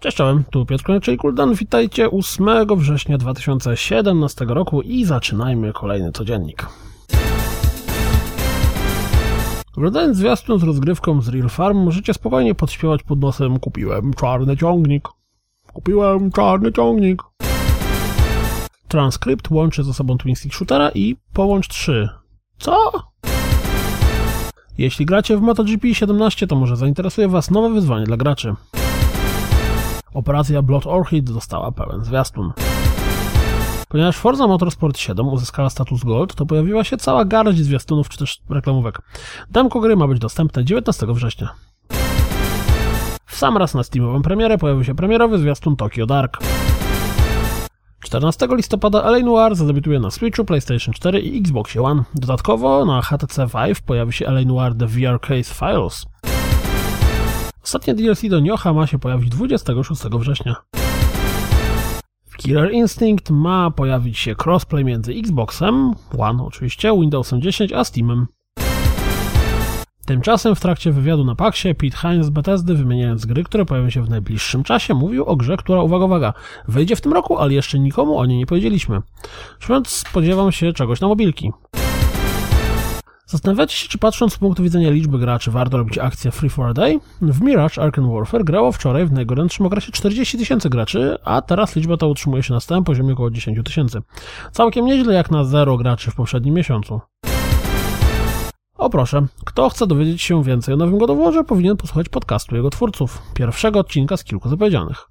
Cześć, 0.00 0.16
czołem, 0.16 0.44
tu 0.50 0.66
Piotr 0.66 0.84
Konieczny 0.84 1.16
Kuldan. 1.16 1.54
Witajcie 1.54 2.10
8 2.10 2.46
września 2.76 3.18
2017 3.18 4.44
roku 4.44 4.82
i 4.82 5.04
zaczynajmy 5.04 5.72
kolejny 5.72 6.12
codziennik. 6.12 6.66
Oglądając 9.76 10.16
zwiastun 10.16 10.58
z 10.58 10.62
rozgrywką 10.62 11.20
z 11.20 11.28
Real 11.28 11.48
Farm, 11.48 11.78
możecie 11.78 12.14
spokojnie 12.14 12.54
podśpiewać 12.54 13.02
pod 13.02 13.20
nosem 13.20 13.58
Kupiłem 13.58 14.14
czarny 14.14 14.56
ciągnik. 14.56 15.08
Kupiłem 15.72 16.32
czarny 16.32 16.72
ciągnik. 16.72 17.22
Transkrypt 18.88 19.50
łączy 19.50 19.84
ze 19.84 19.94
sobą 19.94 20.18
Twin 20.18 20.36
Stick 20.36 20.54
Shootera 20.54 20.90
i 20.94 21.16
połącz 21.32 21.68
3. 21.68 22.08
Co? 22.58 22.92
Jeśli 24.78 25.06
gracie 25.06 25.36
w 25.36 25.40
MotoGP 25.40 25.94
17, 25.94 26.46
to 26.46 26.56
może 26.56 26.76
zainteresuje 26.76 27.28
Was 27.28 27.50
nowe 27.50 27.70
wyzwanie 27.74 28.06
dla 28.06 28.16
graczy. 28.16 28.54
Operacja 30.14 30.62
Blood 30.62 30.86
Orchid 30.86 31.30
dostała 31.30 31.72
pełen 31.72 32.04
zwiastun. 32.04 32.52
Ponieważ 33.88 34.16
Forza 34.16 34.46
Motorsport 34.46 34.98
7 34.98 35.28
uzyskała 35.28 35.70
status 35.70 36.04
Gold, 36.04 36.34
to 36.34 36.46
pojawiła 36.46 36.84
się 36.84 36.96
cała 36.96 37.24
garść 37.24 37.58
zwiastunów 37.58 38.08
czy 38.08 38.18
też 38.18 38.40
reklamówek. 38.50 39.02
Demko 39.50 39.80
gry 39.80 39.96
ma 39.96 40.08
być 40.08 40.18
dostępne 40.18 40.64
19 40.64 41.06
września. 41.06 41.54
W 43.26 43.36
sam 43.36 43.56
raz 43.56 43.74
na 43.74 43.82
Steamową 43.82 44.22
premierę 44.22 44.58
pojawił 44.58 44.84
się 44.84 44.94
premierowy 44.94 45.38
zwiastun 45.38 45.76
Tokyo 45.76 46.06
Dark. 46.06 46.38
14 48.08 48.46
listopada 48.56 49.10
LA 49.10 49.18
Noir 49.18 49.54
zadebiutuje 49.54 50.00
na 50.00 50.10
Switchu, 50.10 50.44
PlayStation 50.44 50.94
4 50.94 51.20
i 51.20 51.42
Xbox 51.42 51.76
One. 51.76 52.04
Dodatkowo 52.14 52.84
na 52.84 53.02
HTC 53.02 53.46
Vive 53.46 53.80
pojawi 53.86 54.12
się 54.12 54.30
LA 54.30 54.40
Noir 54.40 54.74
The 54.74 54.86
VR 54.86 55.20
Case 55.20 55.54
Files. 55.54 56.06
Ostatnie 57.64 57.94
DLC 57.94 58.28
do 58.28 58.40
Niocha 58.40 58.72
ma 58.72 58.86
się 58.86 58.98
pojawić 58.98 59.28
26 59.30 60.02
września. 60.02 60.56
W 62.24 62.36
Killer 62.36 62.72
Instinct 62.72 63.30
ma 63.30 63.70
pojawić 63.70 64.18
się 64.18 64.34
crossplay 64.44 64.84
między 64.84 65.12
Xboxem, 65.12 65.94
One 66.18 66.44
oczywiście, 66.44 66.92
Windowsem 67.00 67.42
10 67.42 67.72
a 67.72 67.84
Steamem. 67.84 68.26
Tymczasem 70.08 70.54
w 70.54 70.60
trakcie 70.60 70.92
wywiadu 70.92 71.24
na 71.24 71.34
Paxie 71.34 71.74
Pete 71.74 71.96
Hines 71.96 72.26
z 72.26 72.30
Bethesdy, 72.30 72.74
wymieniając 72.74 73.26
gry, 73.26 73.44
które 73.44 73.64
pojawią 73.64 73.90
się 73.90 74.02
w 74.04 74.10
najbliższym 74.10 74.64
czasie, 74.64 74.94
mówił 74.94 75.24
o 75.24 75.36
grze, 75.36 75.56
która, 75.56 75.82
uwaga, 75.82 76.04
uwaga, 76.04 76.32
wyjdzie 76.68 76.96
w 76.96 77.00
tym 77.00 77.12
roku, 77.12 77.38
ale 77.38 77.54
jeszcze 77.54 77.78
nikomu 77.78 78.18
o 78.18 78.26
niej 78.26 78.38
nie 78.38 78.46
powiedzieliśmy. 78.46 79.02
Więc 79.68 79.88
spodziewam 79.88 80.52
się 80.52 80.72
czegoś 80.72 81.00
na 81.00 81.08
mobilki. 81.08 81.52
Zastanawiacie 83.26 83.76
się, 83.76 83.88
czy 83.88 83.98
patrząc 83.98 84.34
z 84.34 84.38
punktu 84.38 84.62
widzenia 84.62 84.90
liczby 84.90 85.18
graczy 85.18 85.50
warto 85.50 85.76
robić 85.76 85.98
akcję 85.98 86.30
Free 86.30 86.50
for 86.50 86.66
a 86.66 86.74
Day? 86.74 87.00
W 87.22 87.40
Mirage 87.40 87.82
Arkham 87.82 88.12
Warfare 88.12 88.44
grało 88.44 88.72
wczoraj 88.72 89.06
w 89.06 89.12
najgorętszym 89.12 89.66
okresie 89.66 89.92
40 89.92 90.38
tysięcy 90.38 90.70
graczy, 90.70 91.16
a 91.24 91.42
teraz 91.42 91.76
liczba 91.76 91.96
ta 91.96 92.06
utrzymuje 92.06 92.42
się 92.42 92.54
na 92.54 92.60
stałym 92.60 92.84
poziomie 92.84 93.12
około 93.12 93.30
10 93.30 93.58
tysięcy. 93.64 94.02
Całkiem 94.52 94.86
nieźle 94.86 95.14
jak 95.14 95.30
na 95.30 95.44
zero 95.44 95.76
graczy 95.76 96.10
w 96.10 96.14
poprzednim 96.14 96.54
miesiącu. 96.54 97.00
O 98.78 98.90
proszę, 98.90 99.26
kto 99.44 99.68
chce 99.68 99.86
dowiedzieć 99.86 100.22
się 100.22 100.42
więcej 100.42 100.74
o 100.74 100.76
nowym 100.76 100.98
godoworze, 100.98 101.44
powinien 101.44 101.76
posłuchać 101.76 102.08
podcastu 102.08 102.56
jego 102.56 102.70
twórców, 102.70 103.22
pierwszego 103.34 103.80
odcinka 103.80 104.16
z 104.16 104.24
kilku 104.24 104.48
zapowiedzianych. 104.48 105.08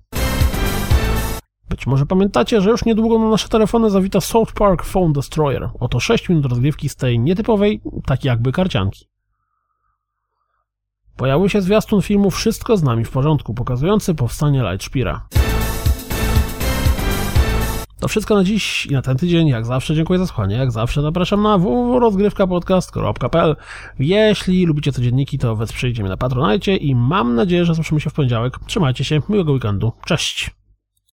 Być 1.70 1.88
może 1.88 2.06
pamiętacie, 2.06 2.62
że 2.62 2.70
już 2.70 2.86
niedługo 2.86 3.20
na 3.20 3.30
nasze 3.30 3.50
telefony 3.50 3.90
zawita 3.90 4.22
South 4.22 4.54
Park 4.54 4.84
Phone 4.84 5.14
Destroyer. 5.14 5.70
Oto 5.80 6.00
6 6.00 6.30
minut 6.30 6.45
rozgrywki 6.45 6.90
z 6.90 6.95
tej 6.95 7.20
nietypowej, 7.20 7.82
tak 8.06 8.26
jakby 8.26 8.52
karcianki. 8.52 9.06
Pojawił 11.17 11.50
się 11.50 11.61
zwiastun 11.61 12.02
filmu 12.02 12.32
Wszystko 12.32 12.77
z 12.77 12.83
nami 12.83 13.06
w 13.06 13.11
porządku, 13.11 13.54
pokazujący 13.54 14.16
powstanie 14.16 14.61
Lightspira. 14.61 15.27
To 17.99 18.08
wszystko 18.08 18.35
na 18.35 18.43
dziś 18.43 18.85
i 18.85 18.91
na 18.91 19.02
ten 19.02 19.17
tydzień. 19.17 19.47
Jak 19.47 19.65
zawsze 19.65 19.95
dziękuję 19.95 20.19
za 20.19 20.27
słuchanie. 20.27 20.55
Jak 20.55 20.71
zawsze 20.71 21.02
zapraszam 21.02 21.43
na 21.43 21.58
www.rozgrywkapodcast.pl 21.58 23.55
Jeśli 23.99 24.65
lubicie 24.65 24.91
codzienniki, 24.91 25.39
to 25.39 25.55
wesprzyjcie 25.55 26.02
mnie 26.02 26.09
na 26.09 26.17
Patronite 26.17 26.75
i 26.75 26.95
mam 26.95 27.35
nadzieję, 27.35 27.65
że 27.65 27.75
słyszymy 27.75 28.02
się 28.02 28.09
w 28.09 28.13
poniedziałek. 28.13 28.59
Trzymajcie 28.65 29.03
się, 29.03 29.21
miłego 29.30 29.52
weekendu. 29.52 29.91
Cześć! 30.05 30.57